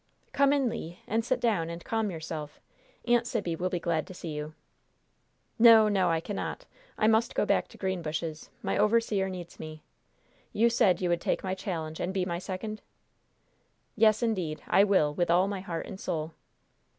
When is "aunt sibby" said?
3.07-3.55